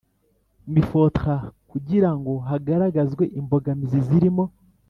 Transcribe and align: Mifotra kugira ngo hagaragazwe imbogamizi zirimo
Mifotra 0.73 1.35
kugira 1.69 2.09
ngo 2.17 2.33
hagaragazwe 2.49 3.23
imbogamizi 3.39 3.99
zirimo 4.07 4.43